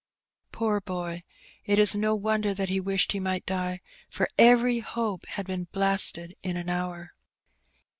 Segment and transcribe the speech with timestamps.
[0.51, 1.21] Poor boy!
[1.63, 3.77] it is no wonder that he wished he might die,
[4.09, 7.13] for every hope had been blasted in an hour.